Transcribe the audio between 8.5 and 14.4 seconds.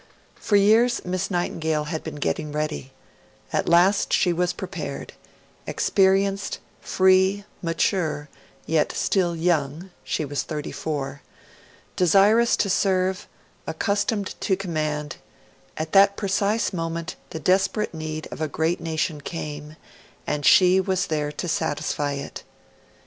yet still young (she was thirty four) desirous to serve, accustomed